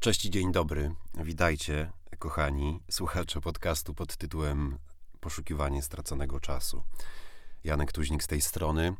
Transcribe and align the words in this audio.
Cześć 0.00 0.24
i 0.24 0.30
dzień 0.30 0.52
dobry. 0.52 0.94
Witajcie, 1.14 1.90
kochani 2.18 2.80
słuchacze 2.90 3.40
podcastu 3.40 3.94
pod 3.94 4.16
tytułem 4.16 4.78
Poszukiwanie 5.20 5.82
straconego 5.82 6.40
czasu. 6.40 6.82
Janek 7.64 7.92
Tuźnik 7.92 8.22
z 8.22 8.26
tej 8.26 8.40
strony. 8.40 8.94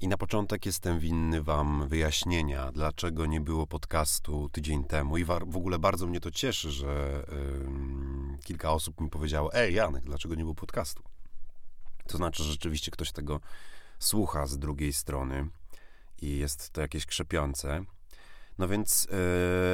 I 0.00 0.08
na 0.08 0.16
początek 0.16 0.66
jestem 0.66 0.98
winny 0.98 1.42
Wam 1.42 1.88
wyjaśnienia, 1.88 2.72
dlaczego 2.72 3.26
nie 3.26 3.40
było 3.40 3.66
podcastu 3.66 4.48
tydzień 4.48 4.84
temu. 4.84 5.16
I 5.16 5.24
w 5.24 5.56
ogóle 5.56 5.78
bardzo 5.78 6.06
mnie 6.06 6.20
to 6.20 6.30
cieszy, 6.30 6.70
że 6.70 7.24
yy, 8.32 8.38
kilka 8.44 8.72
osób 8.72 9.00
mi 9.00 9.10
powiedziało: 9.10 9.54
Ej, 9.54 9.74
Janek, 9.74 10.04
dlaczego 10.04 10.34
nie 10.34 10.42
było 10.42 10.54
podcastu? 10.54 11.02
To 12.06 12.16
znaczy, 12.16 12.42
że 12.42 12.52
rzeczywiście 12.52 12.90
ktoś 12.90 13.12
tego 13.12 13.40
słucha 13.98 14.46
z 14.46 14.58
drugiej 14.58 14.92
strony 14.92 15.48
i 16.22 16.38
jest 16.38 16.70
to 16.70 16.80
jakieś 16.80 17.06
krzepiące. 17.06 17.84
No 18.58 18.68
więc 18.68 19.08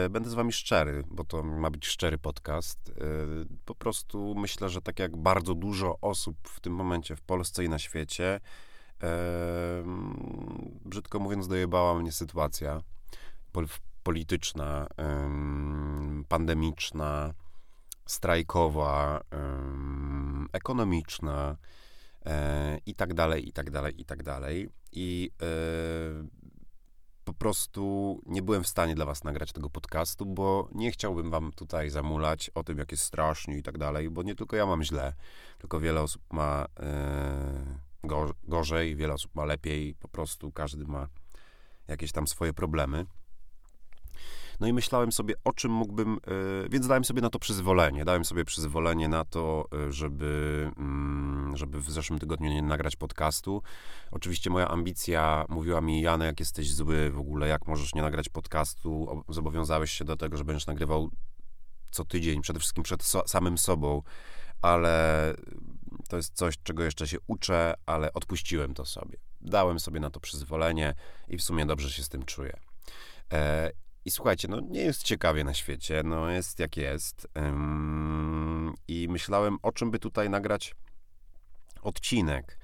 yy, 0.02 0.10
będę 0.10 0.30
z 0.30 0.34
wami 0.34 0.52
szczery, 0.52 1.04
bo 1.10 1.24
to 1.24 1.42
ma 1.42 1.70
być 1.70 1.86
szczery 1.86 2.18
podcast. 2.18 2.88
Yy, 2.88 3.46
po 3.64 3.75
prostu 3.75 4.34
myślę, 4.34 4.68
że 4.68 4.82
tak 4.82 4.98
jak 4.98 5.16
bardzo 5.16 5.54
dużo 5.54 5.98
osób 6.00 6.36
w 6.48 6.61
tym 6.61 6.72
momencie 6.72 7.16
w 7.16 7.22
Polsce 7.22 7.64
i 7.64 7.68
na 7.68 7.78
świecie, 7.78 8.40
yy, 9.02 9.08
brzydko 10.84 11.18
mówiąc, 11.18 11.48
dojebała 11.48 11.94
mnie 11.94 12.12
sytuacja 12.12 12.82
pol 13.52 13.66
polityczna, 14.02 14.86
pandemiczna, 16.28 17.34
strajkowa, 18.06 19.20
ekonomiczna 20.53 21.56
i 22.86 22.94
tak 22.94 23.14
dalej, 23.14 23.48
i 23.48 23.53
tak 23.53 23.70
dalej, 23.70 24.00
i 24.00 24.04
tak 24.04 24.22
dalej. 24.22 24.68
I 24.92 25.30
po 27.24 27.32
prostu 27.32 28.20
nie 28.26 28.42
byłem 28.42 28.62
w 28.62 28.68
stanie 28.68 28.94
dla 28.94 29.06
was 29.06 29.24
nagrać 29.24 29.52
tego 29.52 29.70
podcastu, 29.70 30.26
bo 30.26 30.68
nie 30.74 30.92
chciałbym 30.92 31.30
wam 31.30 31.52
tutaj 31.52 31.90
zamulać 31.90 32.50
o 32.55 32.62
tym, 32.62 32.78
jak 32.78 32.92
jest 32.92 33.05
strasznie 33.05 33.58
i 33.58 33.62
tak 33.62 33.78
dalej, 33.78 34.11
bo 34.11 34.22
nie 34.22 34.34
tylko 34.34 34.56
ja 34.56 34.66
mam 34.66 34.83
źle, 34.83 35.12
tylko 35.58 35.81
wiele 35.81 36.03
osób 36.03 36.22
ma 36.33 36.66
yy, 36.78 38.28
gorzej, 38.44 38.97
wiele 38.97 39.14
osób 39.14 39.34
ma 39.34 39.44
lepiej, 39.44 39.94
po 39.94 40.08
prostu 40.08 40.53
każdy 40.53 40.86
ma 40.86 41.08
jakieś 41.89 42.12
tam 42.12 42.27
swoje 42.27 42.53
problemy. 42.53 43.06
No 44.60 44.66
i 44.66 44.72
myślałem 44.72 45.12
sobie, 45.12 45.34
o 45.44 45.52
czym 45.52 45.72
mógłbym, 45.72 46.19
e, 46.64 46.69
więc 46.69 46.86
dałem 46.86 47.05
sobie 47.05 47.22
na 47.22 47.30
to 47.30 47.38
przyzwolenie. 47.38 48.05
Dałem 48.05 48.24
sobie 48.24 48.44
przyzwolenie 48.44 49.08
na 49.08 49.24
to, 49.24 49.69
e, 49.88 49.92
żeby, 49.92 50.70
mm, 50.77 51.56
żeby 51.56 51.80
w 51.80 51.91
zeszłym 51.91 52.19
tygodniu 52.19 52.50
nie 52.50 52.62
nagrać 52.62 52.97
podcastu. 52.97 53.62
Oczywiście 54.10 54.50
moja 54.50 54.69
ambicja 54.69 55.44
mówiła 55.48 55.80
mi, 55.80 56.00
Jany, 56.00 56.25
jak 56.25 56.41
jesteś 56.41 56.72
zły 56.72 57.10
w 57.10 57.19
ogóle, 57.19 57.48
jak 57.48 57.66
możesz 57.66 57.94
nie 57.94 58.02
nagrać 58.02 58.28
podcastu, 58.28 59.22
zobowiązałeś 59.28 59.91
się 59.91 60.05
do 60.05 60.16
tego, 60.16 60.36
że 60.36 60.44
będziesz 60.44 60.66
nagrywał 60.66 61.10
co 61.91 62.05
tydzień, 62.05 62.42
przede 62.42 62.58
wszystkim 62.58 62.84
przed 62.84 63.02
so 63.02 63.28
samym 63.28 63.58
sobą, 63.58 64.02
ale 64.62 65.34
to 66.08 66.16
jest 66.16 66.34
coś, 66.34 66.55
czego 66.62 66.82
jeszcze 66.82 67.08
się 67.08 67.19
uczę, 67.27 67.75
ale 67.86 68.12
odpuściłem 68.12 68.75
to 68.75 68.84
sobie. 68.84 69.19
Dałem 69.41 69.80
sobie 69.80 70.00
na 70.00 70.10
to 70.10 70.20
przyzwolenie 70.20 70.94
i 71.28 71.38
w 71.38 71.42
sumie 71.42 71.66
dobrze 71.66 71.91
się 71.91 72.02
z 72.02 72.08
tym 72.08 72.22
czuję. 72.22 72.56
E, 73.32 73.70
i 74.05 74.10
słuchajcie, 74.10 74.48
no 74.48 74.60
nie 74.60 74.80
jest 74.80 75.02
ciekawie 75.02 75.44
na 75.44 75.55
świecie, 75.55 76.02
no 76.05 76.30
jest 76.30 76.58
jak 76.58 76.77
jest. 76.77 77.28
I 78.88 79.08
myślałem, 79.10 79.58
o 79.62 79.72
czym 79.72 79.91
by 79.91 79.98
tutaj 79.98 80.30
nagrać 80.30 80.74
odcinek. 81.83 82.58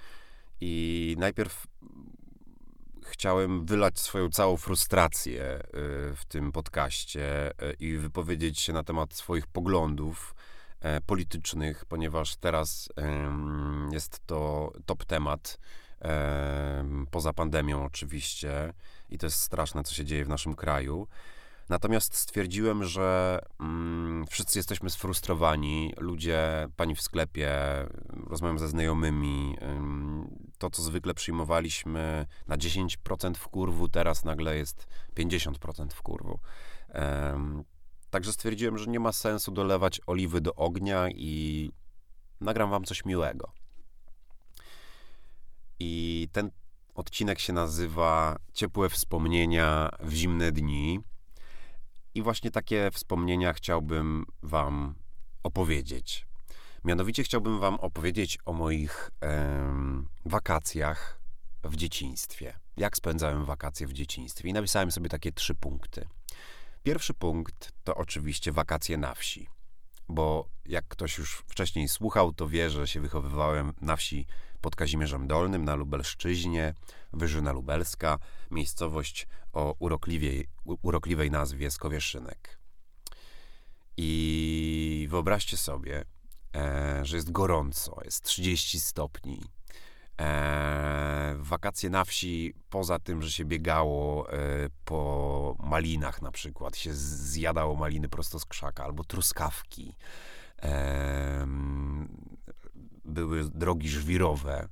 I 0.60 1.16
najpierw 1.18 1.66
chciałem 3.06 3.66
wylać 3.66 3.98
swoją 3.98 4.30
całą 4.30 4.56
frustrację 4.56 5.58
y, 5.58 5.62
w 6.16 6.24
tym 6.28 6.52
podcaście 6.52 7.50
y, 7.50 7.76
i 7.80 7.96
wypowiedzieć 7.96 8.60
się 8.60 8.72
na 8.72 8.82
temat 8.82 9.14
swoich 9.14 9.46
poglądów 9.46 10.34
e, 10.80 11.00
politycznych, 11.00 11.84
ponieważ 11.84 12.36
teraz 12.36 12.88
jest 13.92 14.26
to 14.26 14.72
top 14.86 15.04
temat 15.04 15.58
poza 17.10 17.32
pandemią 17.32 17.84
oczywiście 17.84 18.72
i 19.08 19.18
to 19.18 19.26
jest 19.26 19.38
straszne, 19.38 19.82
co 19.82 19.94
się 19.94 20.04
dzieje 20.04 20.24
w 20.24 20.28
naszym 20.28 20.54
kraju. 20.54 21.08
Natomiast 21.70 22.16
stwierdziłem, 22.16 22.84
że 22.84 23.38
mm, 23.60 24.26
wszyscy 24.26 24.58
jesteśmy 24.58 24.90
sfrustrowani. 24.90 25.94
Ludzie, 25.96 26.68
pani 26.76 26.94
w 26.94 27.00
sklepie, 27.00 27.52
rozmawiam 28.26 28.58
ze 28.58 28.68
znajomymi. 28.68 29.56
to, 30.58 30.70
co 30.70 30.82
zwykle 30.82 31.14
przyjmowaliśmy 31.14 32.26
na 32.48 32.56
10% 32.56 33.34
w 33.34 33.48
kurwu, 33.48 33.88
teraz 33.88 34.24
nagle 34.24 34.56
jest 34.56 34.86
50% 35.16 35.88
w 35.90 36.02
kurwu. 36.02 36.38
także 38.10 38.32
stwierdziłem, 38.32 38.78
że 38.78 38.86
nie 38.86 39.00
ma 39.00 39.12
sensu 39.12 39.52
dolewać 39.52 40.00
oliwy 40.06 40.40
do 40.40 40.54
ognia 40.54 41.08
i 41.10 41.70
nagram 42.40 42.70
wam 42.70 42.84
coś 42.84 43.04
miłego. 43.04 43.52
I 45.80 46.28
ten 46.32 46.50
odcinek 46.94 47.38
się 47.38 47.52
nazywa 47.52 48.36
Ciepłe 48.52 48.88
wspomnienia 48.88 49.90
w 50.00 50.12
zimne 50.12 50.52
dni. 50.52 51.00
I 52.14 52.22
właśnie 52.22 52.50
takie 52.50 52.90
wspomnienia 52.92 53.52
chciałbym 53.52 54.26
Wam 54.42 54.94
opowiedzieć. 55.42 56.26
Mianowicie 56.84 57.22
chciałbym 57.22 57.60
Wam 57.60 57.74
opowiedzieć 57.74 58.38
o 58.44 58.52
moich 58.52 59.10
em, 59.20 60.08
wakacjach 60.24 61.20
w 61.64 61.76
dzieciństwie. 61.76 62.58
Jak 62.76 62.96
spędzałem 62.96 63.44
wakacje 63.44 63.86
w 63.86 63.92
dzieciństwie. 63.92 64.48
I 64.48 64.52
napisałem 64.52 64.90
sobie 64.90 65.08
takie 65.08 65.32
trzy 65.32 65.54
punkty. 65.54 66.08
Pierwszy 66.82 67.14
punkt 67.14 67.72
to 67.84 67.94
oczywiście 67.94 68.52
wakacje 68.52 68.96
na 68.96 69.14
wsi. 69.14 69.48
Bo 70.10 70.48
jak 70.66 70.88
ktoś 70.88 71.18
już 71.18 71.44
wcześniej 71.46 71.88
słuchał, 71.88 72.32
to 72.32 72.48
wie, 72.48 72.70
że 72.70 72.88
się 72.88 73.00
wychowywałem 73.00 73.72
na 73.80 73.96
wsi 73.96 74.26
pod 74.60 74.76
Kazimierzem 74.76 75.26
Dolnym 75.26 75.64
na 75.64 75.74
Lubelszczyźnie, 75.74 76.74
Wyżyna 77.12 77.52
Lubelska, 77.52 78.18
miejscowość 78.50 79.26
o 79.52 79.74
urokliwej, 79.78 80.48
urokliwej 80.64 81.30
nazwie 81.30 81.70
Skowieszynek. 81.70 82.58
I 83.96 85.06
wyobraźcie 85.10 85.56
sobie, 85.56 86.04
e, 86.56 87.00
że 87.04 87.16
jest 87.16 87.32
gorąco, 87.32 88.00
jest 88.04 88.24
30 88.24 88.80
stopni. 88.80 89.40
E, 90.20 91.36
wakacje 91.38 91.90
na 91.90 92.04
wsi, 92.04 92.54
poza 92.70 92.98
tym, 92.98 93.22
że 93.22 93.30
się 93.30 93.44
biegało 93.44 94.32
e, 94.32 94.36
po 94.84 95.56
malinach 95.62 96.22
na 96.22 96.30
przykład, 96.30 96.76
się 96.76 96.94
zjadało 96.94 97.74
maliny 97.74 98.08
prosto 98.08 98.38
z 98.38 98.44
krzaka, 98.44 98.84
albo 98.84 99.04
truskawki, 99.04 99.96
e, 100.62 101.46
były 103.04 103.44
drogi 103.44 103.88
żwirowe, 103.88 104.68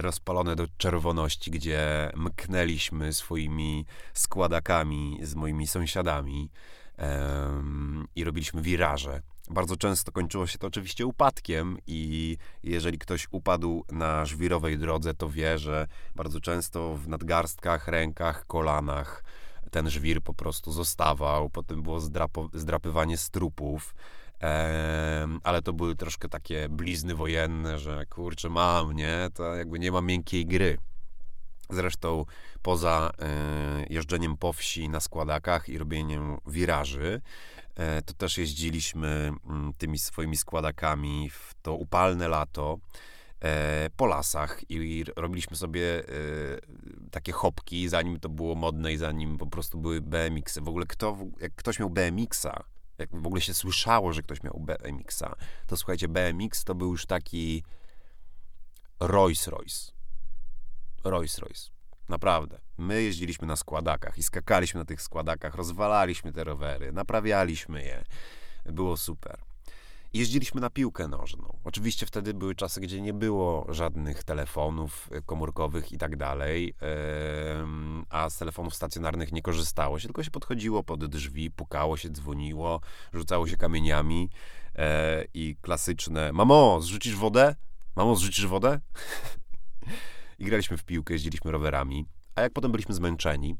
rozpalone 0.00 0.56
do 0.56 0.66
czerwoności, 0.76 1.50
gdzie 1.50 2.10
mknęliśmy 2.16 3.12
swoimi 3.12 3.86
składakami 4.14 5.18
z 5.22 5.34
moimi 5.34 5.66
sąsiadami 5.66 6.50
i 8.16 8.24
robiliśmy 8.24 8.62
wiraże. 8.62 9.22
Bardzo 9.50 9.76
często 9.76 10.12
kończyło 10.12 10.46
się 10.46 10.58
to 10.58 10.66
oczywiście 10.66 11.06
upadkiem 11.06 11.78
i 11.86 12.36
jeżeli 12.62 12.98
ktoś 12.98 13.28
upadł 13.30 13.84
na 13.92 14.26
żwirowej 14.26 14.78
drodze, 14.78 15.14
to 15.14 15.28
wie, 15.28 15.58
że 15.58 15.86
bardzo 16.14 16.40
często 16.40 16.96
w 16.96 17.08
nadgarstkach, 17.08 17.88
rękach, 17.88 18.46
kolanach 18.46 19.24
ten 19.70 19.90
żwir 19.90 20.22
po 20.22 20.34
prostu 20.34 20.72
zostawał. 20.72 21.50
Potem 21.50 21.82
było 21.82 22.00
zdrapywanie 22.54 23.18
strupów 23.18 23.94
ale 25.42 25.62
to 25.62 25.72
były 25.72 25.96
troszkę 25.96 26.28
takie 26.28 26.68
blizny 26.68 27.14
wojenne, 27.14 27.78
że 27.78 28.06
kurczę, 28.06 28.48
mam, 28.48 28.92
nie? 28.92 29.28
To 29.34 29.54
jakby 29.54 29.78
nie 29.78 29.92
ma 29.92 30.00
miękkiej 30.00 30.46
gry. 30.46 30.78
Zresztą 31.72 32.24
poza 32.62 33.10
e, 33.18 33.86
jeżdżeniem 33.90 34.36
po 34.36 34.52
wsi 34.52 34.88
na 34.88 35.00
składakach 35.00 35.68
i 35.68 35.78
robieniem 35.78 36.38
wiraży, 36.46 37.20
e, 37.74 38.02
to 38.02 38.14
też 38.14 38.38
jeździliśmy 38.38 39.32
mm, 39.48 39.72
tymi 39.78 39.98
swoimi 39.98 40.36
składakami 40.36 41.30
w 41.30 41.54
to 41.62 41.74
upalne 41.74 42.28
lato 42.28 42.78
e, 43.40 43.90
po 43.96 44.06
lasach 44.06 44.60
i 44.68 45.04
robiliśmy 45.16 45.56
sobie 45.56 46.04
takie 47.10 47.32
hopki, 47.32 47.88
zanim 47.88 48.20
to 48.20 48.28
było 48.28 48.54
modne 48.54 48.92
i 48.92 48.96
zanim 48.96 49.38
po 49.38 49.46
prostu 49.46 49.78
były 49.78 50.00
BMX. 50.00 50.58
W 50.58 50.68
ogóle 50.68 50.86
kto, 50.86 51.16
jak 51.40 51.54
ktoś 51.54 51.78
miał 51.78 51.90
BMX-a, 51.90 52.64
jak 52.98 53.10
w 53.22 53.26
ogóle 53.26 53.40
się 53.40 53.54
słyszało, 53.54 54.12
że 54.12 54.22
ktoś 54.22 54.42
miał 54.42 54.60
BMX-a, 54.60 55.34
to 55.66 55.76
słuchajcie, 55.76 56.08
BMX 56.08 56.64
to 56.64 56.74
był 56.74 56.90
już 56.90 57.06
taki 57.06 57.62
Rolls 59.00 59.46
Royce. 59.46 60.01
Rolls 61.04 61.38
Royce. 61.38 61.70
Naprawdę. 62.08 62.58
My 62.78 63.02
jeździliśmy 63.02 63.46
na 63.46 63.56
składakach 63.56 64.18
i 64.18 64.22
skakaliśmy 64.22 64.80
na 64.80 64.84
tych 64.84 65.02
składakach, 65.02 65.54
rozwalaliśmy 65.54 66.32
te 66.32 66.44
rowery, 66.44 66.92
naprawialiśmy 66.92 67.82
je. 67.84 68.04
Było 68.66 68.96
super. 68.96 69.38
Jeździliśmy 70.14 70.60
na 70.60 70.70
piłkę 70.70 71.08
nożną. 71.08 71.58
Oczywiście 71.64 72.06
wtedy 72.06 72.34
były 72.34 72.54
czasy, 72.54 72.80
gdzie 72.80 73.00
nie 73.00 73.12
było 73.12 73.66
żadnych 73.68 74.24
telefonów 74.24 75.08
e, 75.12 75.22
komórkowych 75.22 75.92
i 75.92 75.98
tak 75.98 76.16
dalej, 76.16 76.74
a 78.08 78.30
z 78.30 78.38
telefonów 78.38 78.74
stacjonarnych 78.74 79.32
nie 79.32 79.42
korzystało 79.42 79.98
się, 79.98 80.08
tylko 80.08 80.22
się 80.22 80.30
podchodziło 80.30 80.82
pod 80.82 81.06
drzwi, 81.06 81.50
pukało 81.50 81.96
się, 81.96 82.10
dzwoniło, 82.10 82.80
rzucało 83.12 83.48
się 83.48 83.56
kamieniami 83.56 84.30
e, 84.76 85.24
i 85.34 85.56
klasyczne 85.60 86.32
mamo, 86.32 86.80
zrzucisz 86.80 87.16
wodę? 87.16 87.54
Mamo, 87.96 88.16
zrzucisz 88.16 88.46
wodę? 88.46 88.80
I 90.42 90.44
graliśmy 90.44 90.76
w 90.76 90.84
piłkę, 90.84 91.14
jeździliśmy 91.14 91.52
rowerami. 91.52 92.06
A 92.34 92.40
jak 92.40 92.52
potem 92.52 92.72
byliśmy 92.72 92.94
zmęczeni, 92.94 93.56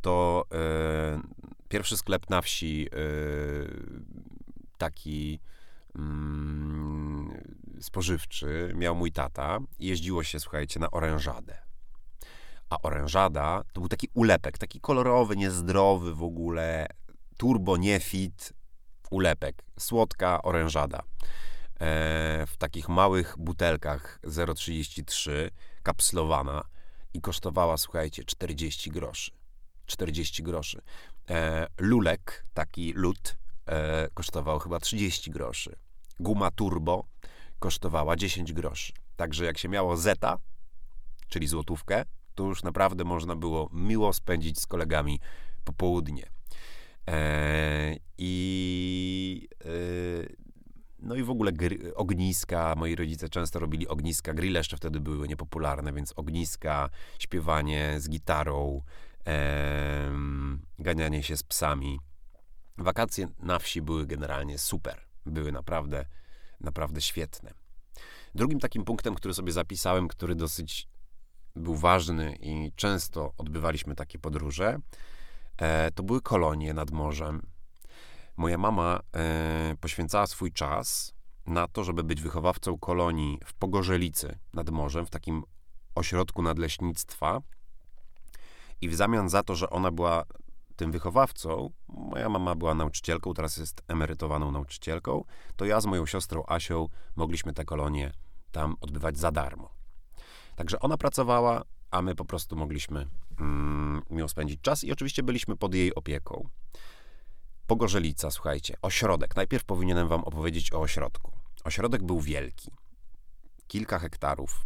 to 0.00 0.44
e, 0.52 1.20
pierwszy 1.68 1.96
sklep 1.96 2.30
na 2.30 2.42
wsi 2.42 2.88
taki 4.78 5.40
mm, 5.96 7.42
spożywczy 7.80 8.72
miał 8.76 8.94
mój 8.94 9.12
tata 9.12 9.58
i 9.78 9.86
jeździło 9.86 10.24
się, 10.24 10.40
słuchajcie, 10.40 10.80
na 10.80 10.90
orężadę. 10.90 11.58
A 12.70 12.76
orężada 12.82 13.62
to 13.72 13.80
był 13.80 13.88
taki 13.88 14.08
ulepek, 14.14 14.58
taki 14.58 14.80
kolorowy, 14.80 15.36
niezdrowy 15.36 16.14
w 16.14 16.22
ogóle, 16.22 16.86
turbo 17.36 17.76
niefit 17.76 18.52
ulepek, 19.10 19.64
słodka 19.78 20.42
orężada. 20.42 21.02
E, 21.80 22.46
w 22.46 22.56
takich 22.58 22.88
małych 22.88 23.34
butelkach 23.38 24.18
0,33 24.22 25.30
kapslowana 25.82 26.64
i 27.14 27.20
kosztowała, 27.20 27.76
słuchajcie, 27.76 28.24
40 28.24 28.90
groszy. 28.90 29.30
40 29.86 30.42
groszy. 30.42 30.80
E, 31.30 31.66
lulek, 31.78 32.46
taki 32.54 32.92
lód, 32.92 33.36
e, 33.66 34.08
kosztował 34.14 34.58
chyba 34.58 34.80
30 34.80 35.30
groszy. 35.30 35.76
Guma 36.20 36.50
turbo 36.50 37.04
kosztowała 37.58 38.16
10 38.16 38.52
groszy. 38.52 38.92
Także 39.16 39.44
jak 39.44 39.58
się 39.58 39.68
miało 39.68 39.96
zeta, 39.96 40.38
czyli 41.28 41.46
złotówkę, 41.46 42.04
to 42.34 42.44
już 42.44 42.62
naprawdę 42.62 43.04
można 43.04 43.36
było 43.36 43.68
miło 43.72 44.12
spędzić 44.12 44.60
z 44.60 44.66
kolegami 44.66 45.20
popołudnie. 45.64 46.26
E, 47.08 47.96
I 48.18 49.48
e, 49.64 49.66
no 51.04 51.14
i 51.14 51.22
w 51.22 51.30
ogóle 51.30 51.52
gry, 51.52 51.94
ogniska. 51.94 52.74
Moi 52.76 52.96
rodzice 52.96 53.28
często 53.28 53.58
robili 53.58 53.88
ogniska. 53.88 54.34
Grille 54.34 54.60
jeszcze 54.60 54.76
wtedy 54.76 55.00
były 55.00 55.28
niepopularne, 55.28 55.92
więc 55.92 56.12
ogniska, 56.16 56.90
śpiewanie 57.18 58.00
z 58.00 58.08
gitarą, 58.08 58.82
e, 59.26 60.10
ganianie 60.78 61.22
się 61.22 61.36
z 61.36 61.42
psami. 61.42 62.00
Wakacje 62.78 63.28
na 63.38 63.58
wsi 63.58 63.82
były 63.82 64.06
generalnie 64.06 64.58
super. 64.58 65.00
Były 65.26 65.52
naprawdę, 65.52 66.06
naprawdę 66.60 67.00
świetne. 67.00 67.54
Drugim 68.34 68.60
takim 68.60 68.84
punktem, 68.84 69.14
który 69.14 69.34
sobie 69.34 69.52
zapisałem, 69.52 70.08
który 70.08 70.34
dosyć 70.34 70.88
był 71.56 71.74
ważny 71.74 72.36
i 72.40 72.72
często 72.76 73.32
odbywaliśmy 73.38 73.94
takie 73.94 74.18
podróże, 74.18 74.78
e, 75.56 75.90
to 75.90 76.02
były 76.02 76.20
kolonie 76.20 76.74
nad 76.74 76.90
morzem. 76.90 77.53
Moja 78.36 78.58
mama 78.58 79.00
e, 79.16 79.76
poświęcała 79.80 80.26
swój 80.26 80.52
czas 80.52 81.14
na 81.46 81.68
to, 81.68 81.84
żeby 81.84 82.04
być 82.04 82.20
wychowawcą 82.20 82.78
kolonii 82.78 83.38
w 83.44 83.54
Pogorzelicy 83.54 84.38
nad 84.52 84.70
morzem, 84.70 85.06
w 85.06 85.10
takim 85.10 85.42
ośrodku 85.94 86.42
nadleśnictwa. 86.42 87.40
I 88.80 88.88
w 88.88 88.94
zamian 88.94 89.28
za 89.28 89.42
to, 89.42 89.54
że 89.54 89.70
ona 89.70 89.90
była 89.90 90.24
tym 90.76 90.92
wychowawcą, 90.92 91.70
moja 91.88 92.28
mama 92.28 92.54
była 92.54 92.74
nauczycielką, 92.74 93.34
teraz 93.34 93.56
jest 93.56 93.82
emerytowaną 93.88 94.50
nauczycielką, 94.50 95.24
to 95.56 95.64
ja 95.64 95.80
z 95.80 95.86
moją 95.86 96.06
siostrą 96.06 96.42
Asią 96.46 96.88
mogliśmy 97.16 97.52
te 97.52 97.64
kolonie 97.64 98.12
tam 98.52 98.76
odbywać 98.80 99.18
za 99.18 99.32
darmo. 99.32 99.70
Także 100.56 100.80
ona 100.80 100.96
pracowała, 100.96 101.62
a 101.90 102.02
my 102.02 102.14
po 102.14 102.24
prostu 102.24 102.56
mogliśmy 102.56 103.06
mm, 103.40 104.02
miło 104.10 104.28
spędzić 104.28 104.60
czas 104.60 104.84
i 104.84 104.92
oczywiście 104.92 105.22
byliśmy 105.22 105.56
pod 105.56 105.74
jej 105.74 105.94
opieką. 105.94 106.48
Pogorzelica, 107.66 108.30
słuchajcie, 108.30 108.76
ośrodek. 108.82 109.36
Najpierw 109.36 109.64
powinienem 109.64 110.08
wam 110.08 110.24
opowiedzieć 110.24 110.72
o 110.72 110.80
ośrodku. 110.80 111.32
Ośrodek 111.64 112.02
był 112.02 112.20
wielki. 112.20 112.70
Kilka 113.66 113.98
hektarów, 113.98 114.64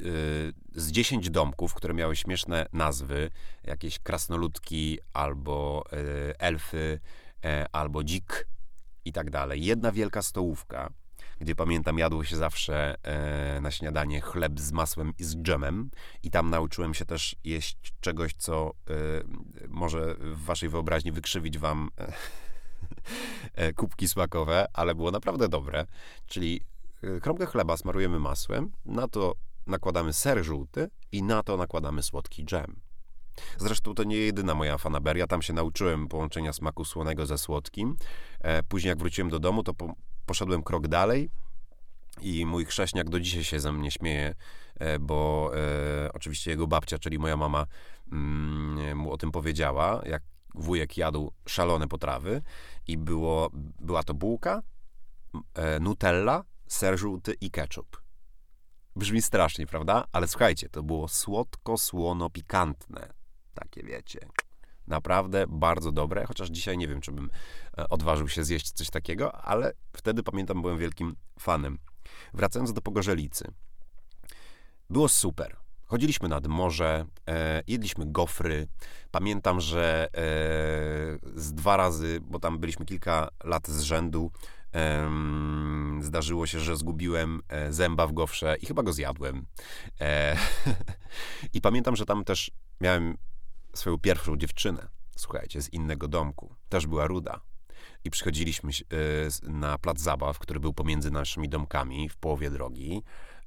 Y, 0.00 0.52
z 0.72 0.90
10 0.90 1.30
domków, 1.30 1.74
które 1.74 1.94
miały 1.94 2.16
śmieszne 2.16 2.66
nazwy, 2.72 3.30
jakieś 3.64 3.98
krasnoludki 3.98 4.98
albo 5.12 5.84
y, 5.92 6.38
elfy, 6.38 7.00
e, 7.44 7.66
albo 7.72 8.04
dzik 8.04 8.46
i 9.04 9.12
tak 9.12 9.30
dalej. 9.30 9.64
Jedna 9.64 9.92
wielka 9.92 10.22
stołówka, 10.22 10.90
gdzie 11.44 11.54
pamiętam 11.54 11.98
jadło 11.98 12.24
się 12.24 12.36
zawsze 12.36 12.94
e, 13.02 13.60
na 13.60 13.70
śniadanie 13.70 14.20
chleb 14.20 14.60
z 14.60 14.72
masłem 14.72 15.12
i 15.18 15.24
z 15.24 15.36
dżemem 15.36 15.90
i 16.22 16.30
tam 16.30 16.50
nauczyłem 16.50 16.94
się 16.94 17.04
też 17.04 17.36
jeść 17.44 17.76
czegoś, 18.00 18.32
co 18.34 18.70
e, 18.70 18.92
może 19.68 20.14
w 20.14 20.44
waszej 20.44 20.68
wyobraźni 20.68 21.12
wykrzywić 21.12 21.58
wam 21.58 21.88
kubki 23.76 24.08
smakowe, 24.08 24.66
ale 24.72 24.94
było 24.94 25.10
naprawdę 25.10 25.48
dobre. 25.48 25.86
Czyli 26.26 26.60
kromkę 27.22 27.46
chleba 27.46 27.76
smarujemy 27.76 28.18
masłem, 28.20 28.72
na 28.84 29.08
to 29.08 29.34
nakładamy 29.66 30.12
ser 30.12 30.44
żółty 30.44 30.90
i 31.12 31.22
na 31.22 31.42
to 31.42 31.56
nakładamy 31.56 32.02
słodki 32.02 32.44
dżem. 32.44 32.80
Zresztą 33.58 33.94
to 33.94 34.04
nie 34.04 34.16
jedyna 34.16 34.54
moja 34.54 34.78
fanaberia, 34.78 35.26
tam 35.26 35.42
się 35.42 35.52
nauczyłem 35.52 36.08
połączenia 36.08 36.52
smaku 36.52 36.84
słonego 36.84 37.26
ze 37.26 37.38
słodkim. 37.38 37.96
E, 38.40 38.62
później 38.62 38.88
jak 38.88 38.98
wróciłem 38.98 39.30
do 39.30 39.38
domu, 39.38 39.62
to 39.62 39.74
po, 39.74 39.94
poszedłem 40.26 40.62
krok 40.62 40.88
dalej 40.88 41.30
i 42.20 42.46
mój 42.46 42.64
chrześniak 42.64 43.10
do 43.10 43.20
dzisiaj 43.20 43.44
się 43.44 43.60
ze 43.60 43.72
mnie 43.72 43.90
śmieje, 43.90 44.34
e, 44.74 44.98
bo 44.98 45.50
e, 45.54 46.12
oczywiście 46.12 46.50
jego 46.50 46.66
babcia, 46.66 46.98
czyli 46.98 47.18
moja 47.18 47.36
mama, 47.36 47.66
mm, 48.12 48.98
mu 48.98 49.12
o 49.12 49.16
tym 49.16 49.32
powiedziała, 49.32 50.02
jak 50.06 50.22
wujek 50.54 50.96
jadł 50.96 51.32
szalone 51.48 51.88
potrawy 51.88 52.42
i 52.86 52.98
było, 52.98 53.50
była 53.80 54.02
to 54.02 54.14
bułka, 54.14 54.62
e, 55.54 55.80
nutella, 55.80 56.44
ser 56.66 56.98
żółty 56.98 57.34
i 57.40 57.50
ketchup. 57.50 58.04
Brzmi 58.96 59.22
strasznie, 59.22 59.66
prawda? 59.66 60.04
Ale 60.12 60.28
słuchajcie, 60.28 60.68
to 60.68 60.82
było 60.82 61.08
słodko-słono-pikantne. 61.08 63.12
Takie 63.54 63.82
wiecie. 63.82 64.28
Naprawdę 64.86 65.44
bardzo 65.48 65.92
dobre, 65.92 66.26
chociaż 66.26 66.48
dzisiaj 66.50 66.78
nie 66.78 66.88
wiem, 66.88 67.00
czy 67.00 67.12
bym 67.12 67.30
e, 67.78 67.88
odważył 67.88 68.28
się 68.28 68.44
zjeść 68.44 68.72
coś 68.72 68.90
takiego, 68.90 69.32
ale 69.32 69.72
wtedy 69.96 70.22
pamiętam, 70.22 70.62
byłem 70.62 70.78
wielkim 70.78 71.16
fanem. 71.38 71.78
Wracając 72.34 72.72
do 72.72 72.80
Pogorzelicy. 72.80 73.48
Było 74.90 75.08
super. 75.08 75.56
Chodziliśmy 75.86 76.28
nad 76.28 76.46
morze, 76.46 77.06
e, 77.28 77.62
jedliśmy 77.66 78.04
gofry. 78.06 78.68
Pamiętam, 79.10 79.60
że 79.60 80.06
e, 80.06 80.10
z 81.40 81.54
dwa 81.54 81.76
razy, 81.76 82.20
bo 82.22 82.38
tam 82.38 82.58
byliśmy 82.58 82.86
kilka 82.86 83.28
lat 83.44 83.68
z 83.68 83.80
rzędu, 83.80 84.30
Zdarzyło 86.00 86.46
się, 86.46 86.60
że 86.60 86.76
zgubiłem 86.76 87.42
e, 87.48 87.72
zęba 87.72 88.06
w 88.06 88.12
gofrze 88.12 88.56
i 88.60 88.66
chyba 88.66 88.82
go 88.82 88.92
zjadłem. 88.92 89.46
E, 90.00 90.36
I 91.54 91.60
pamiętam, 91.60 91.96
że 91.96 92.06
tam 92.06 92.24
też 92.24 92.50
miałem 92.80 93.16
swoją 93.74 93.98
pierwszą 93.98 94.36
dziewczynę, 94.36 94.88
słuchajcie, 95.16 95.62
z 95.62 95.72
innego 95.72 96.08
domku. 96.08 96.54
Też 96.68 96.86
była 96.86 97.06
ruda. 97.06 97.40
I 98.04 98.10
przychodziliśmy 98.10 98.70
e, 98.70 99.50
na 99.50 99.78
plac 99.78 99.98
zabaw, 99.98 100.38
który 100.38 100.60
był 100.60 100.72
pomiędzy 100.72 101.10
naszymi 101.10 101.48
domkami 101.48 102.08
w 102.08 102.16
połowie 102.16 102.50
drogi 102.50 103.02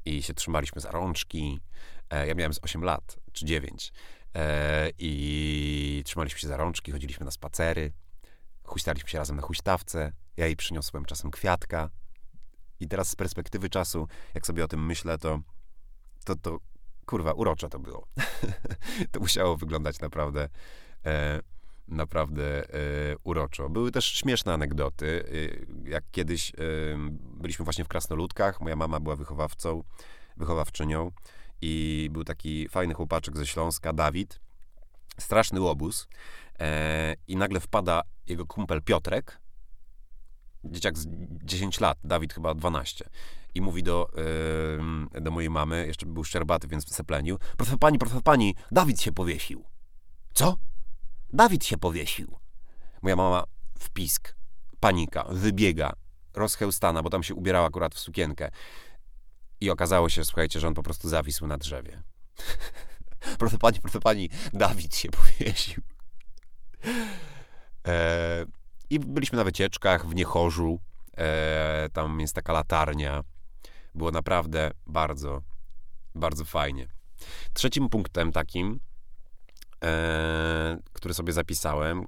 i 0.05 0.23
się 0.23 0.33
trzymaliśmy 0.33 0.81
za 0.81 0.91
rączki. 0.91 1.59
Ja 2.27 2.35
miałem 2.35 2.53
z 2.53 2.59
8 2.61 2.83
lat, 2.83 3.19
czy 3.31 3.45
9. 3.45 3.93
I 4.99 6.01
trzymaliśmy 6.05 6.39
się 6.39 6.47
za 6.47 6.57
rączki, 6.57 6.91
chodziliśmy 6.91 7.25
na 7.25 7.31
spacery, 7.31 7.93
huśtaliśmy 8.63 9.09
się 9.09 9.17
razem 9.17 9.35
na 9.35 9.41
huśtawce, 9.41 10.11
ja 10.37 10.45
jej 10.45 10.55
przyniosłem 10.55 11.05
czasem 11.05 11.31
kwiatka. 11.31 11.89
I 12.79 12.87
teraz 12.87 13.09
z 13.09 13.15
perspektywy 13.15 13.69
czasu, 13.69 14.07
jak 14.33 14.47
sobie 14.47 14.63
o 14.63 14.67
tym 14.67 14.85
myślę, 14.85 15.17
to 15.17 15.39
to, 16.27 16.35
to 16.35 16.59
kurwa, 17.07 17.33
urocze 17.33 17.69
to 17.69 17.79
było. 17.79 18.07
to 19.11 19.19
musiało 19.19 19.57
wyglądać 19.57 19.99
naprawdę 19.99 20.49
e, 21.05 21.41
naprawdę 21.87 22.73
e, 22.73 23.15
uroczo. 23.23 23.69
Były 23.69 23.91
też 23.91 24.05
śmieszne 24.05 24.53
anegdoty. 24.53 25.23
E, 25.85 25.89
jak 25.89 26.03
kiedyś 26.11 26.49
e, 26.49 26.53
byliśmy 27.19 27.65
właśnie 27.65 27.83
w 27.83 27.87
Krasnoludkach, 27.87 28.61
moja 28.61 28.75
mama 28.75 28.99
była 28.99 29.15
wychowawcą, 29.15 29.83
wychowawczynią 30.37 31.11
i 31.61 32.09
był 32.11 32.23
taki 32.23 32.69
fajny 32.69 32.93
chłopaczek 32.93 33.37
ze 33.37 33.47
Śląska, 33.47 33.93
Dawid. 33.93 34.39
Straszny 35.19 35.61
łobuz. 35.61 36.07
E, 36.59 37.15
I 37.27 37.35
nagle 37.35 37.59
wpada 37.59 38.01
jego 38.27 38.45
kumpel 38.45 38.81
Piotrek, 38.81 39.39
dzieciak 40.71 40.97
z 40.97 41.07
10 41.43 41.79
lat, 41.79 41.97
Dawid 42.03 42.33
chyba 42.33 42.53
12. 42.53 43.09
I 43.55 43.61
mówi 43.61 43.83
do, 43.83 44.09
yy, 45.13 45.21
do 45.21 45.31
mojej 45.31 45.49
mamy, 45.49 45.87
jeszcze 45.87 46.05
był 46.05 46.23
szczerbaty, 46.23 46.67
więc 46.67 46.95
seplenił. 46.95 47.37
Proszę 47.57 47.77
pani, 47.77 47.97
proszę 47.97 48.21
pani, 48.21 48.55
Dawid 48.71 49.01
się 49.01 49.11
powiesił. 49.11 49.63
Co? 50.33 50.57
Dawid 51.33 51.65
się 51.65 51.77
powiesił. 51.77 52.39
Moja 53.01 53.15
mama 53.15 53.43
w 53.79 53.89
pisk. 53.89 54.35
panika, 54.79 55.25
wybiega, 55.29 55.93
rozchełstana, 56.33 57.03
bo 57.03 57.09
tam 57.09 57.23
się 57.23 57.35
ubierała 57.35 57.67
akurat 57.67 57.95
w 57.95 57.99
sukienkę. 57.99 58.49
I 59.61 59.69
okazało 59.69 60.09
się, 60.09 60.25
słuchajcie, 60.25 60.59
że 60.59 60.67
on 60.67 60.73
po 60.73 60.83
prostu 60.83 61.09
zawisł 61.09 61.47
na 61.47 61.57
drzewie. 61.57 62.03
proszę 63.39 63.57
pani, 63.57 63.79
proszę 63.81 63.99
pani, 63.99 64.29
Dawid 64.53 64.95
się 64.95 65.09
powiesił. 65.09 65.83
E, 67.87 68.45
I 68.89 68.99
byliśmy 68.99 69.37
na 69.37 69.43
wycieczkach 69.43 70.07
w 70.07 70.15
Niechorzu. 70.15 70.79
E, 71.17 71.89
tam 71.93 72.19
jest 72.19 72.35
taka 72.35 72.53
latarnia. 72.53 73.23
Było 73.95 74.11
naprawdę 74.11 74.71
bardzo, 74.87 75.41
bardzo 76.15 76.45
fajnie. 76.45 76.87
Trzecim 77.53 77.89
punktem 77.89 78.31
takim, 78.31 78.79
e, 79.83 80.77
który 80.93 81.13
sobie 81.13 81.33
zapisałem, 81.33 82.05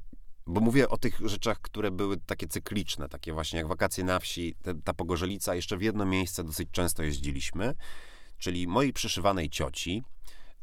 bo 0.47 0.61
mówię 0.61 0.89
o 0.89 0.97
tych 0.97 1.19
rzeczach, 1.25 1.61
które 1.61 1.91
były 1.91 2.17
takie 2.17 2.47
cykliczne, 2.47 3.09
takie 3.09 3.33
właśnie 3.33 3.57
jak 3.57 3.67
wakacje 3.67 4.03
na 4.03 4.19
wsi, 4.19 4.55
te, 4.61 4.81
ta 4.81 4.93
Pogorzelica, 4.93 5.55
jeszcze 5.55 5.77
w 5.77 5.81
jedno 5.81 6.05
miejsce 6.05 6.43
dosyć 6.43 6.69
często 6.71 7.03
jeździliśmy, 7.03 7.75
czyli 8.37 8.67
mojej 8.67 8.93
przyszywanej 8.93 9.49
cioci, 9.49 10.03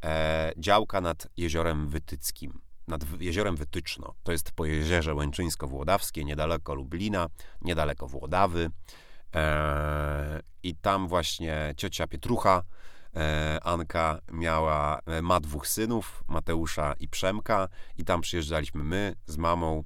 e, 0.05 0.53
działka 0.57 1.01
nad 1.01 1.29
jeziorem 1.37 1.89
Wytyckim, 1.89 2.61
nad 2.89 3.21
jeziorem 3.21 3.57
Wytyczno. 3.57 4.15
To 4.23 4.33
jest 4.33 4.53
po 4.53 4.65
jeziorze 4.65 5.15
Łęczyńsko-Włodawskie, 5.15 6.25
niedaleko 6.25 6.75
Lublina, 6.75 7.29
niedaleko 7.61 8.07
Włodawy. 8.09 8.71
E, 9.35 10.41
I 10.63 10.75
tam 10.75 11.09
właśnie 11.09 11.75
ciocia 11.77 12.07
Pietrucha, 12.07 12.63
e, 13.17 13.59
Anka 13.63 14.21
miała, 14.33 15.01
e, 15.07 15.23
ma 15.23 15.41
dwóch 15.41 15.67
synów, 15.69 16.25
Mateusza 16.29 16.95
i 17.01 17.09
Przemka 17.09 17.69
i 17.97 18.05
tam 18.05 18.21
przyjeżdżaliśmy 18.21 18.85
my 18.85 19.15
z 19.27 19.37
mamą, 19.37 19.85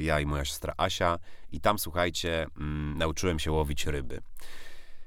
ja 0.00 0.20
i 0.20 0.26
moja 0.26 0.44
siostra 0.44 0.74
Asia 0.76 1.18
i 1.52 1.60
tam, 1.60 1.78
słuchajcie, 1.78 2.46
mm, 2.56 2.98
nauczyłem 2.98 3.38
się 3.38 3.52
łowić 3.52 3.86
ryby. 3.86 4.20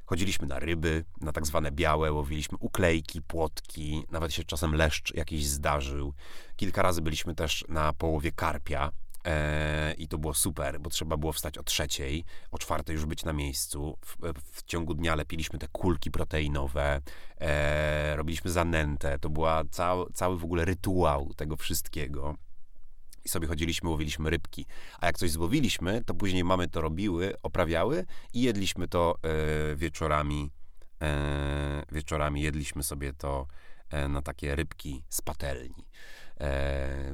Chodziliśmy 0.08 0.48
na 0.48 0.60
ryby, 0.60 1.06
na 1.22 1.32
tak 1.32 1.48
zwane 1.48 1.72
białe, 1.72 2.12
łowiliśmy 2.12 2.58
uklejki, 2.62 3.22
płotki, 3.22 4.04
nawet 4.12 4.34
się 4.34 4.44
czasem 4.44 4.76
leszcz 4.76 5.14
jakiś 5.14 5.48
zdarzył. 5.48 6.14
Kilka 6.56 6.82
razy 6.82 7.02
byliśmy 7.02 7.36
też 7.36 7.66
na 7.70 7.94
połowie 7.94 8.32
karpia, 8.32 8.92
E, 9.28 9.94
I 9.98 10.08
to 10.08 10.18
było 10.18 10.34
super, 10.34 10.80
bo 10.80 10.90
trzeba 10.90 11.18
było 11.18 11.34
wstać 11.34 11.58
o 11.58 11.64
trzeciej, 11.64 12.26
o 12.52 12.58
czwartej 12.58 12.94
już 12.94 13.06
być 13.06 13.24
na 13.24 13.34
miejscu. 13.34 13.98
W, 14.06 14.16
w 14.52 14.64
ciągu 14.64 14.94
dnia 14.94 15.16
lepiliśmy 15.16 15.60
te 15.60 15.68
kulki 15.68 16.12
proteinowe, 16.12 17.02
e, 17.42 18.16
robiliśmy 18.16 18.52
zanętę. 18.52 19.20
To 19.20 19.30
była 19.30 19.64
cał, 19.72 20.10
cały 20.14 20.38
w 20.38 20.44
ogóle 20.44 20.66
rytuał 20.66 21.34
tego 21.34 21.56
wszystkiego. 21.56 22.36
I 23.28 23.30
sobie 23.30 23.48
chodziliśmy, 23.48 23.90
łowiliśmy 23.90 24.30
rybki. 24.30 24.66
A 25.00 25.06
jak 25.06 25.18
coś 25.18 25.32
złowiliśmy, 25.32 26.04
to 26.04 26.14
później 26.14 26.44
mamy 26.44 26.68
to 26.68 26.82
robiły, 26.82 27.34
oprawiały 27.44 28.06
i 28.34 28.42
jedliśmy 28.42 28.88
to 28.88 29.16
e, 29.24 29.76
wieczorami. 29.76 30.52
E, 31.02 31.84
wieczorami 31.92 32.42
jedliśmy 32.42 32.84
sobie 32.84 33.14
to 33.14 33.48
e, 33.90 34.08
na 34.08 34.22
takie 34.22 34.56
rybki 34.56 35.04
z 35.10 35.22
patelni. 35.22 35.86
E, 36.40 37.14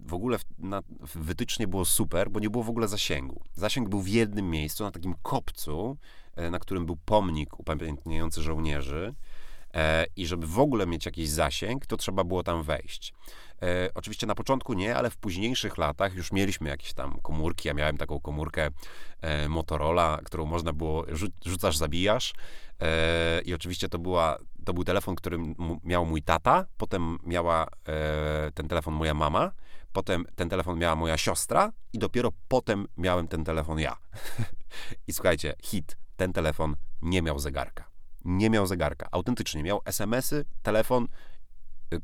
w 0.00 0.14
ogóle 0.14 0.38
w, 0.38 0.44
na, 0.58 0.82
wytycznie 1.14 1.68
było 1.68 1.84
super, 1.84 2.30
bo 2.30 2.40
nie 2.40 2.50
było 2.50 2.64
w 2.64 2.70
ogóle 2.70 2.88
zasięgu. 2.88 3.42
Zasięg 3.54 3.88
był 3.88 4.00
w 4.00 4.08
jednym 4.08 4.50
miejscu, 4.50 4.84
na 4.84 4.90
takim 4.90 5.14
kopcu, 5.22 5.96
e, 6.36 6.50
na 6.50 6.58
którym 6.58 6.86
był 6.86 6.96
pomnik 6.96 7.60
upamiętniający 7.60 8.42
żołnierzy. 8.42 9.14
E, 9.74 10.06
I 10.16 10.26
żeby 10.26 10.46
w 10.46 10.58
ogóle 10.58 10.86
mieć 10.86 11.06
jakiś 11.06 11.28
zasięg, 11.28 11.86
to 11.86 11.96
trzeba 11.96 12.24
było 12.24 12.42
tam 12.42 12.62
wejść. 12.62 13.12
E, 13.62 13.90
oczywiście 13.94 14.26
na 14.26 14.34
początku 14.34 14.72
nie, 14.72 14.96
ale 14.96 15.10
w 15.10 15.16
późniejszych 15.16 15.78
latach 15.78 16.14
już 16.14 16.32
mieliśmy 16.32 16.68
jakieś 16.68 16.92
tam 16.92 17.20
komórki. 17.22 17.68
Ja 17.68 17.74
miałem 17.74 17.96
taką 17.96 18.20
komórkę 18.20 18.68
e, 19.20 19.48
Motorola, 19.48 20.18
którą 20.24 20.46
można 20.46 20.72
było 20.72 21.04
rzu 21.08 21.26
rzucasz, 21.44 21.76
zabijasz. 21.76 22.34
E, 22.80 23.40
I 23.44 23.54
oczywiście 23.54 23.88
to 23.88 23.98
była 23.98 24.38
to 24.64 24.74
był 24.74 24.84
telefon, 24.84 25.14
który 25.14 25.38
miał 25.84 26.06
mój 26.06 26.22
tata, 26.22 26.66
potem 26.76 27.18
miała 27.22 27.66
e, 27.88 28.50
ten 28.54 28.68
telefon 28.68 28.94
moja 28.94 29.14
mama, 29.14 29.52
potem 29.92 30.24
ten 30.36 30.48
telefon 30.48 30.78
miała 30.78 30.96
moja 30.96 31.18
siostra 31.18 31.72
i 31.92 31.98
dopiero 31.98 32.32
potem 32.48 32.86
miałem 32.96 33.28
ten 33.28 33.44
telefon 33.44 33.78
ja. 33.78 33.96
I 35.08 35.12
słuchajcie, 35.12 35.54
hit, 35.62 35.96
ten 36.16 36.32
telefon 36.32 36.76
nie 37.02 37.22
miał 37.22 37.38
zegarka. 37.38 37.88
Nie 38.24 38.50
miał 38.50 38.66
zegarka. 38.66 39.08
Autentycznie 39.10 39.62
miał 39.62 39.80
SMS-y, 39.84 40.44
telefon, 40.62 41.08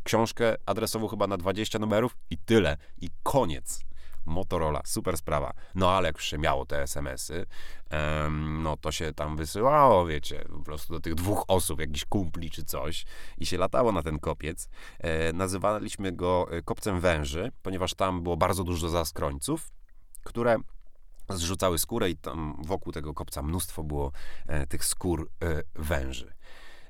książkę 0.04 0.56
adresową 0.66 1.08
chyba 1.08 1.26
na 1.26 1.36
20 1.36 1.78
numerów 1.78 2.16
i 2.30 2.38
tyle. 2.38 2.76
I 3.00 3.08
koniec. 3.22 3.84
Motorola, 4.26 4.80
super 4.84 5.16
sprawa. 5.16 5.52
No 5.74 5.90
ale 5.90 6.08
jak 6.08 6.16
miało 6.38 6.66
te 6.66 6.82
SMS-y, 6.82 7.46
no 8.62 8.76
to 8.76 8.92
się 8.92 9.12
tam 9.12 9.36
wysyłało, 9.36 10.06
wiecie, 10.06 10.44
po 10.48 10.58
prostu 10.58 10.92
do 10.92 11.00
tych 11.00 11.14
dwóch 11.14 11.44
osób, 11.48 11.80
jakiś 11.80 12.04
kumpli 12.04 12.50
czy 12.50 12.64
coś 12.64 13.04
i 13.38 13.46
się 13.46 13.58
latało 13.58 13.92
na 13.92 14.02
ten 14.02 14.18
kopiec. 14.18 14.68
E, 14.98 15.32
nazywaliśmy 15.32 16.12
go 16.12 16.46
e, 16.50 16.62
kopcem 16.62 17.00
węży, 17.00 17.52
ponieważ 17.62 17.94
tam 17.94 18.22
było 18.22 18.36
bardzo 18.36 18.64
dużo 18.64 18.88
zaskrońców, 18.88 19.70
które 20.22 20.56
zrzucały 21.28 21.78
skórę 21.78 22.10
i 22.10 22.16
tam 22.16 22.56
wokół 22.64 22.92
tego 22.92 23.14
kopca 23.14 23.42
mnóstwo 23.42 23.82
było 23.82 24.12
e, 24.46 24.66
tych 24.66 24.84
skór 24.84 25.30
e, 25.42 25.62
węży. 25.74 26.33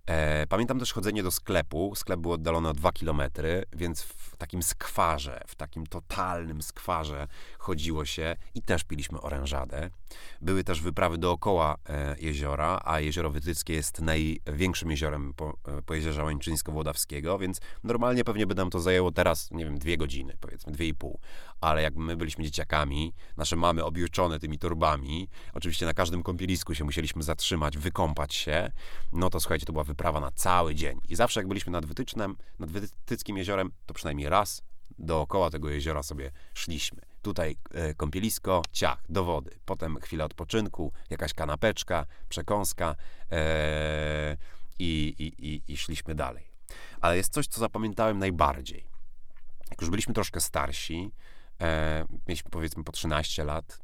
E, 0.06 0.46
pamiętam 0.46 0.78
też 0.78 0.92
chodzenie 0.92 1.22
do 1.22 1.30
sklepu. 1.30 1.92
Sklep 1.94 2.20
był 2.20 2.32
oddalony 2.32 2.68
o 2.68 2.72
dwa 2.72 2.92
kilometry, 2.92 3.64
więc 3.72 4.02
w 4.02 4.36
takim 4.36 4.62
skwarze, 4.62 5.40
w 5.46 5.54
takim 5.54 5.86
totalnym 5.86 6.62
skwarze 6.62 7.28
chodziło 7.58 8.04
się 8.04 8.36
i 8.54 8.62
też 8.62 8.84
piliśmy 8.84 9.20
orężadę. 9.20 9.90
Były 10.40 10.64
też 10.64 10.80
wyprawy 10.80 11.18
dookoła 11.18 11.76
e, 11.88 12.16
jeziora, 12.20 12.80
a 12.84 13.00
jezioro 13.00 13.30
Wytyckie 13.30 13.74
jest 13.74 14.00
największym 14.00 14.90
jeziorem 14.90 15.34
po, 15.34 15.58
e, 15.68 15.82
po 15.82 15.94
jeziorze 15.94 16.24
Łańczyńsko-Włodawskiego, 16.24 17.38
więc 17.38 17.60
normalnie 17.84 18.24
pewnie 18.24 18.46
by 18.46 18.54
nam 18.54 18.70
to 18.70 18.80
zajęło 18.80 19.12
teraz, 19.12 19.50
nie 19.50 19.64
wiem, 19.64 19.78
dwie 19.78 19.96
godziny, 19.96 20.36
powiedzmy, 20.40 20.72
dwie 20.72 20.86
i 20.86 20.94
pół. 20.94 21.20
Ale 21.60 21.82
jak 21.82 21.96
my 21.96 22.16
byliśmy 22.16 22.44
dzieciakami, 22.44 23.12
nasze 23.36 23.56
mamy 23.56 23.84
objuczone 23.84 24.38
tymi 24.38 24.58
torbami, 24.58 25.28
oczywiście 25.54 25.86
na 25.86 25.94
każdym 25.94 26.22
kąpielisku 26.22 26.74
się 26.74 26.84
musieliśmy 26.84 27.22
zatrzymać, 27.22 27.78
wykąpać 27.78 28.34
się, 28.34 28.70
no 29.12 29.30
to 29.30 29.40
słuchajcie, 29.40 29.66
to 29.66 29.72
była 29.72 29.84
wyprawa 29.94 30.20
na 30.20 30.30
cały 30.30 30.74
dzień. 30.74 31.00
I 31.08 31.16
zawsze 31.16 31.40
jak 31.40 31.48
byliśmy 31.48 31.72
nad 31.72 31.86
Wytycznem, 31.86 32.36
nad 32.58 32.70
Wytyckim 32.70 33.36
jeziorem, 33.36 33.70
to 33.86 33.94
przynajmniej 33.94 34.28
raz 34.28 34.62
dookoła 34.98 35.50
tego 35.50 35.70
jeziora 35.70 36.02
sobie 36.02 36.30
szliśmy. 36.54 37.02
Tutaj 37.22 37.56
e, 37.70 37.94
kąpielisko, 37.94 38.62
ciach, 38.72 39.02
do 39.08 39.24
wody. 39.24 39.50
Potem 39.64 40.00
chwila 40.00 40.24
odpoczynku, 40.24 40.92
jakaś 41.10 41.34
kanapeczka, 41.34 42.06
przekąska 42.28 42.96
e, 43.30 44.36
i, 44.78 45.14
i, 45.18 45.72
i, 45.72 45.76
szliśmy 45.76 46.14
dalej. 46.14 46.44
Ale 47.00 47.16
jest 47.16 47.32
coś, 47.32 47.46
co 47.46 47.60
zapamiętałem 47.60 48.18
najbardziej. 48.18 48.86
Jak 49.70 49.80
już 49.80 49.90
byliśmy 49.90 50.14
troszkę 50.14 50.40
starsi, 50.40 51.10
e, 51.60 52.04
mieliśmy 52.28 52.50
powiedzmy 52.50 52.84
po 52.84 52.92
13 52.92 53.44
lat, 53.44 53.78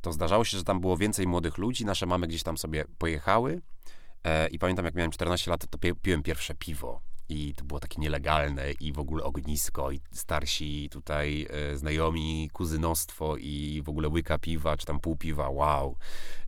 to 0.00 0.12
zdarzało 0.12 0.44
się, 0.44 0.58
że 0.58 0.64
tam 0.64 0.80
było 0.80 0.96
więcej 0.96 1.26
młodych 1.26 1.58
ludzi, 1.58 1.84
nasze 1.84 2.06
mamy 2.06 2.26
gdzieś 2.26 2.42
tam 2.42 2.58
sobie 2.58 2.84
pojechały 2.98 3.60
i 4.50 4.58
pamiętam, 4.58 4.84
jak 4.84 4.94
miałem 4.94 5.10
14 5.10 5.50
lat, 5.50 5.66
to 5.70 5.78
piłem 6.02 6.22
pierwsze 6.22 6.54
piwo 6.54 7.00
i 7.28 7.54
to 7.54 7.64
było 7.64 7.80
takie 7.80 8.00
nielegalne 8.00 8.72
i 8.72 8.92
w 8.92 8.98
ogóle 8.98 9.24
ognisko 9.24 9.90
i 9.90 10.00
starsi 10.12 10.88
tutaj 10.90 11.46
e, 11.50 11.76
znajomi, 11.76 12.50
kuzynostwo 12.52 13.36
i 13.36 13.82
w 13.84 13.88
ogóle 13.88 14.08
łyka 14.08 14.38
piwa, 14.38 14.76
czy 14.76 14.86
tam 14.86 15.00
pół 15.00 15.16
piwa, 15.16 15.48
wow. 15.48 15.96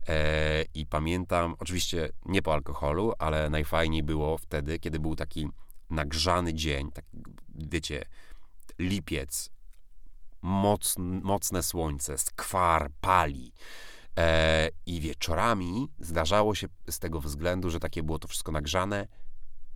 E, 0.07 0.63
I 0.73 0.85
pamiętam, 0.85 1.55
oczywiście 1.59 2.09
nie 2.25 2.41
po 2.41 2.53
alkoholu, 2.53 3.13
ale 3.19 3.49
najfajniej 3.49 4.03
było 4.03 4.37
wtedy, 4.37 4.79
kiedy 4.79 4.99
był 4.99 5.15
taki 5.15 5.47
nagrzany 5.89 6.53
dzień, 6.53 6.91
tak, 6.91 7.05
wiecie, 7.49 8.05
lipiec, 8.79 9.49
moc, 10.41 10.95
mocne 10.99 11.63
słońce, 11.63 12.17
skwar, 12.17 12.91
pali. 13.01 13.53
E, 14.17 14.69
I 14.85 15.01
wieczorami 15.01 15.87
zdarzało 15.99 16.55
się 16.55 16.67
z 16.89 16.99
tego 16.99 17.21
względu, 17.21 17.69
że 17.69 17.79
takie 17.79 18.03
było 18.03 18.19
to 18.19 18.27
wszystko 18.27 18.51
nagrzane, 18.51 19.07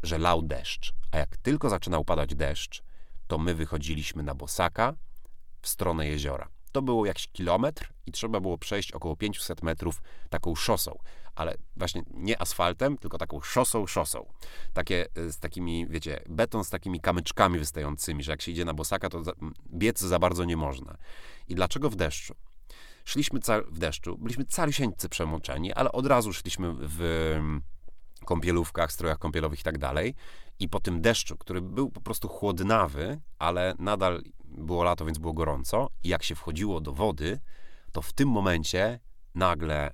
że 0.03 0.17
lał 0.17 0.41
deszcz. 0.41 0.93
A 1.11 1.17
jak 1.17 1.37
tylko 1.37 1.69
zaczynał 1.69 2.05
padać 2.05 2.35
deszcz, 2.35 2.83
to 3.27 3.37
my 3.37 3.55
wychodziliśmy 3.55 4.23
na 4.23 4.35
bosaka 4.35 4.93
w 5.61 5.67
stronę 5.67 6.07
jeziora. 6.07 6.49
To 6.71 6.81
było 6.81 7.05
jakiś 7.05 7.27
kilometr 7.27 7.93
i 8.05 8.11
trzeba 8.11 8.39
było 8.39 8.57
przejść 8.57 8.91
około 8.91 9.15
500 9.15 9.63
metrów 9.63 10.01
taką 10.29 10.55
szosą, 10.55 10.97
ale 11.35 11.55
właśnie 11.77 12.03
nie 12.13 12.41
asfaltem, 12.41 12.97
tylko 12.97 13.17
taką 13.17 13.41
szosą, 13.41 13.87
szosą. 13.87 14.25
Takie 14.73 15.05
e, 15.15 15.31
z 15.31 15.39
takimi, 15.39 15.87
wiecie, 15.87 16.23
beton 16.29 16.63
z 16.63 16.69
takimi 16.69 16.99
kamyczkami 16.99 17.59
wystającymi, 17.59 18.23
że 18.23 18.31
jak 18.31 18.41
się 18.41 18.51
idzie 18.51 18.65
na 18.65 18.73
bosaka, 18.73 19.09
to 19.09 19.21
biec 19.73 19.99
za 19.99 20.19
bardzo 20.19 20.45
nie 20.45 20.57
można. 20.57 20.97
I 21.47 21.55
dlaczego 21.55 21.89
w 21.89 21.95
deszczu? 21.95 22.35
Szliśmy 23.05 23.39
w 23.67 23.79
deszczu, 23.79 24.17
byliśmy 24.17 24.45
calisieńcy 24.45 25.09
przemoczeni, 25.09 25.73
ale 25.73 25.91
od 25.91 26.05
razu 26.05 26.33
szliśmy 26.33 26.73
w 26.79 27.39
kąpielówkach, 28.25 28.91
strojach 28.91 29.19
kąpielowych 29.19 29.59
i 29.59 29.63
tak 29.63 29.77
dalej. 29.77 30.15
I 30.59 30.69
po 30.69 30.79
tym 30.79 31.01
deszczu, 31.01 31.37
który 31.37 31.61
był 31.61 31.91
po 31.91 32.01
prostu 32.01 32.27
chłodnawy, 32.27 33.21
ale 33.39 33.73
nadal 33.79 34.21
było 34.45 34.83
lato, 34.83 35.05
więc 35.05 35.17
było 35.17 35.33
gorąco. 35.33 35.89
I 36.03 36.09
jak 36.09 36.23
się 36.23 36.35
wchodziło 36.35 36.81
do 36.81 36.93
wody, 36.93 37.39
to 37.91 38.01
w 38.01 38.13
tym 38.13 38.29
momencie 38.29 38.99
nagle 39.35 39.91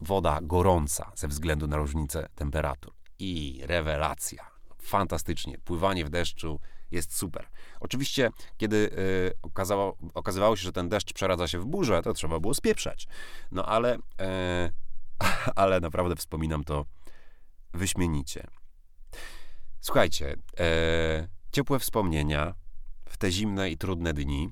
woda 0.00 0.38
gorąca 0.42 1.12
ze 1.14 1.28
względu 1.28 1.66
na 1.66 1.76
różnicę 1.76 2.28
temperatur. 2.34 2.94
I 3.18 3.60
rewelacja. 3.64 4.50
Fantastycznie. 4.78 5.58
Pływanie 5.58 6.04
w 6.04 6.10
deszczu 6.10 6.60
jest 6.94 7.16
super. 7.16 7.48
Oczywiście, 7.80 8.30
kiedy 8.56 8.76
y, 8.76 9.32
okazało, 9.42 9.96
okazywało 10.14 10.56
się, 10.56 10.62
że 10.62 10.72
ten 10.72 10.88
deszcz 10.88 11.12
przeradza 11.12 11.48
się 11.48 11.58
w 11.58 11.66
burzę, 11.66 12.02
to 12.02 12.14
trzeba 12.14 12.40
było 12.40 12.54
spieprzać. 12.54 13.06
No 13.52 13.66
ale, 13.66 13.98
e, 14.20 14.70
ale 15.56 15.80
naprawdę 15.80 16.16
wspominam 16.16 16.64
to 16.64 16.84
wyśmienicie. 17.74 18.46
Słuchajcie, 19.80 20.36
e, 20.58 21.28
ciepłe 21.52 21.78
wspomnienia 21.78 22.54
w 23.08 23.16
te 23.16 23.30
zimne 23.30 23.70
i 23.70 23.78
trudne 23.78 24.14
dni. 24.14 24.50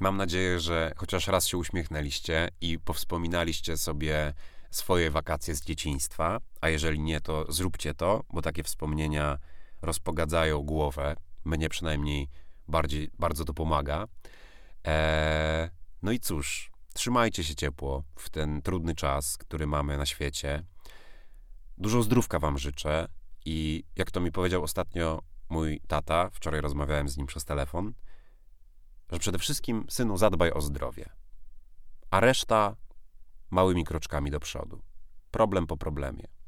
Mam 0.00 0.16
nadzieję, 0.16 0.60
że 0.60 0.92
chociaż 0.96 1.26
raz 1.26 1.46
się 1.46 1.56
uśmiechnęliście 1.58 2.48
i 2.60 2.78
powspominaliście 2.78 3.76
sobie 3.76 4.34
swoje 4.70 5.10
wakacje 5.10 5.54
z 5.54 5.62
dzieciństwa, 5.62 6.40
a 6.60 6.68
jeżeli 6.68 7.00
nie, 7.00 7.20
to 7.20 7.52
zróbcie 7.52 7.94
to, 7.94 8.24
bo 8.32 8.42
takie 8.42 8.62
wspomnienia 8.62 9.38
rozpogadzają 9.82 10.62
głowę. 10.62 11.16
Mnie 11.44 11.68
przynajmniej 11.68 12.28
bardziej, 12.68 13.10
bardzo 13.18 13.44
to 13.44 13.54
pomaga. 13.54 14.06
Eee, 14.84 15.70
no 16.02 16.12
i 16.12 16.20
cóż, 16.20 16.70
trzymajcie 16.94 17.44
się 17.44 17.54
ciepło 17.54 18.04
w 18.16 18.30
ten 18.30 18.62
trudny 18.62 18.94
czas, 18.94 19.36
który 19.36 19.66
mamy 19.66 19.98
na 19.98 20.06
świecie. 20.06 20.64
Dużo 21.78 22.02
zdrówka 22.02 22.38
Wam 22.38 22.58
życzę 22.58 23.08
i 23.44 23.84
jak 23.96 24.10
to 24.10 24.20
mi 24.20 24.32
powiedział 24.32 24.62
ostatnio 24.62 25.22
mój 25.48 25.80
tata, 25.88 26.30
wczoraj 26.32 26.60
rozmawiałem 26.60 27.08
z 27.08 27.16
nim 27.16 27.26
przez 27.26 27.44
telefon, 27.44 27.94
że 29.12 29.18
przede 29.18 29.38
wszystkim, 29.38 29.86
synu, 29.88 30.16
zadbaj 30.16 30.52
o 30.52 30.60
zdrowie, 30.60 31.10
a 32.10 32.20
reszta 32.20 32.76
małymi 33.50 33.84
kroczkami 33.84 34.30
do 34.30 34.40
przodu. 34.40 34.82
Problem 35.30 35.66
po 35.66 35.76
problemie. 35.76 36.39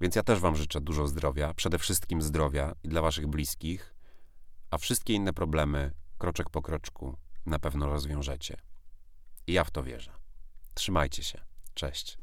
Więc 0.00 0.16
ja 0.16 0.22
też 0.22 0.40
Wam 0.40 0.56
życzę 0.56 0.80
dużo 0.80 1.08
zdrowia, 1.08 1.54
przede 1.54 1.78
wszystkim 1.78 2.22
zdrowia 2.22 2.74
i 2.82 2.88
dla 2.88 3.02
Waszych 3.02 3.26
bliskich, 3.26 3.94
a 4.70 4.78
wszystkie 4.78 5.14
inne 5.14 5.32
problemy, 5.32 5.92
kroczek 6.18 6.50
po 6.50 6.62
kroczku, 6.62 7.16
na 7.46 7.58
pewno 7.58 7.86
rozwiążecie. 7.86 8.56
I 9.46 9.52
ja 9.52 9.64
w 9.64 9.70
to 9.70 9.82
wierzę. 9.82 10.12
Trzymajcie 10.74 11.24
się. 11.24 11.40
Cześć. 11.74 12.18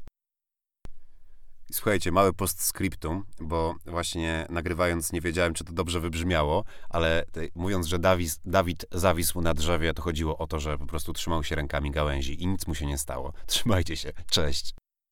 Słuchajcie, 1.72 2.12
mały 2.12 2.32
postscriptum, 2.32 3.24
bo 3.40 3.74
właśnie 3.86 4.46
nagrywając 4.50 5.12
nie 5.12 5.20
wiedziałem, 5.20 5.54
czy 5.54 5.64
to 5.64 5.72
dobrze 5.72 6.00
wybrzmiało, 6.00 6.64
ale 6.88 7.24
mówiąc, 7.54 7.86
że 7.86 7.98
Dawid, 7.98 8.40
Dawid 8.44 8.86
zawisł 8.92 9.40
na 9.40 9.54
drzewie, 9.54 9.94
to 9.94 10.02
chodziło 10.02 10.38
o 10.38 10.46
to, 10.46 10.60
że 10.60 10.78
po 10.78 10.86
prostu 10.86 11.12
trzymał 11.12 11.44
się 11.44 11.54
rękami 11.54 11.90
gałęzi 11.90 12.42
i 12.42 12.46
nic 12.46 12.66
mu 12.66 12.74
się 12.74 12.86
nie 12.86 12.98
stało. 12.98 13.32
Trzymajcie 13.46 13.96
się. 13.96 14.12
Cześć. 14.30 14.74